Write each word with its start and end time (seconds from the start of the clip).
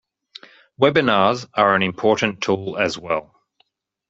Webinars 0.81 1.45
are 1.53 1.75
an 1.75 1.83
important 1.83 2.41
tool 2.41 2.75
as 2.75 2.97
well. 2.97 3.35